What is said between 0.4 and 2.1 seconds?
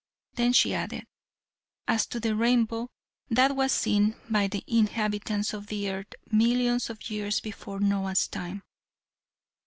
she added: "As